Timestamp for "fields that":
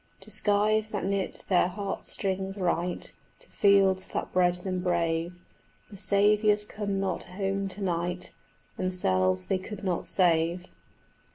3.51-4.33